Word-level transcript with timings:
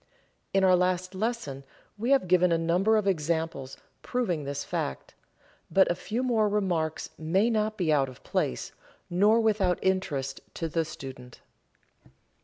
In 0.51 0.63
our 0.63 0.75
last 0.75 1.13
lesson 1.13 1.63
we 1.95 2.09
have 2.09 2.27
given 2.27 2.51
a 2.51 2.57
number 2.57 2.97
of 2.97 3.05
examples 3.05 3.77
proving 4.01 4.45
this 4.45 4.63
fact, 4.63 5.13
but 5.69 5.91
a 5.91 5.95
few 5.95 6.23
more 6.23 6.49
remarks 6.49 7.11
may 7.19 7.51
not 7.51 7.77
be 7.77 7.93
out 7.93 8.09
of 8.09 8.23
place, 8.23 8.71
nor 9.11 9.39
without 9.39 9.77
interest 9.83 10.41
to 10.55 10.67
the 10.67 10.85
student. 10.85 11.41